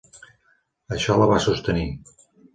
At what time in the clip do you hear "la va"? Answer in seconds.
1.23-1.39